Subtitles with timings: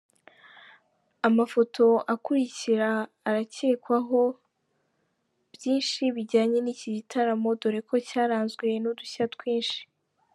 [1.27, 2.89] Amafoto akurikira
[3.27, 3.93] arakwereka
[5.55, 9.81] byinshi bijyanye n'iki gitaramo doreko cyaranzwe n'udushya twinshi.